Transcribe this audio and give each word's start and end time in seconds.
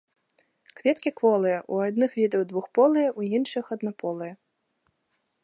Кветкі 0.77 1.11
кволыя, 1.19 1.57
у 1.73 1.81
адных 1.89 2.15
відаў 2.21 2.41
двухполыя, 2.53 3.09
у 3.19 3.27
іншых 3.37 3.65
аднаполыя. 3.79 4.33